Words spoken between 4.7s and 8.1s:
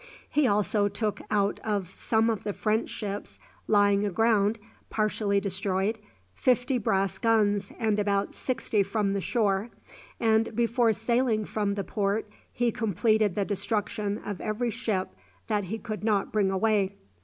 partially destroyed, fifty brass guns and